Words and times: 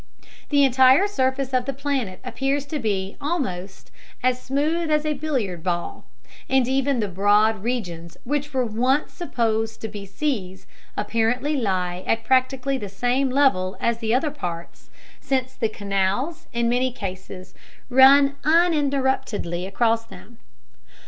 The 0.49 0.63
entire 0.63 1.07
surface 1.07 1.53
of 1.53 1.65
the 1.65 1.73
planet 1.75 2.19
appears 2.25 2.65
to 2.65 2.79
be 2.79 3.17
almost 3.21 3.91
"as 4.23 4.41
smooth 4.41 4.89
as 4.89 5.05
a 5.05 5.13
billiard 5.13 5.61
ball," 5.63 6.05
and 6.49 6.67
even 6.67 6.99
the 6.99 7.07
broad 7.07 7.61
regions 7.61 8.17
which 8.23 8.51
were 8.51 8.65
once 8.65 9.13
supposed 9.13 9.79
to 9.81 9.87
be 9.87 10.07
seas 10.07 10.65
apparently 10.97 11.55
lie 11.55 12.03
at 12.07 12.23
practically 12.23 12.79
the 12.79 12.89
same 12.89 13.29
level 13.29 13.77
as 13.79 13.99
the 13.99 14.11
other 14.11 14.31
parts, 14.31 14.89
since 15.19 15.53
the 15.53 15.69
"canals" 15.69 16.47
in 16.51 16.67
many 16.67 16.91
cases 16.91 17.53
run 17.87 18.37
uninterruptedly 18.43 19.67
across 19.67 20.03
them. 20.03 20.39